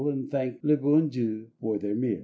And 0.09 0.31
thank 0.31 0.57
le 0.63 0.77
bon 0.77 1.09
Dieii 1.11 1.45
for 1.59 1.77
their 1.77 1.93
meal. 1.93 2.19